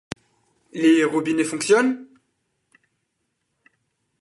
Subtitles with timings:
[0.73, 2.07] les robinets fonctionnent?